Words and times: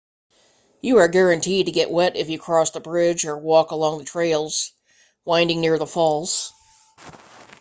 you 0.81 0.97
are 0.97 1.07
guaranteed 1.07 1.67
to 1.67 1.71
get 1.71 1.91
wet 1.91 2.15
if 2.15 2.27
you 2.27 2.39
cross 2.39 2.71
the 2.71 2.79
bridge 2.79 3.23
or 3.25 3.37
walk 3.37 3.69
along 3.69 3.99
the 3.99 4.03
trails 4.03 4.71
winding 5.27 5.61
near 5.61 5.77
the 5.77 5.85
falls 5.85 6.51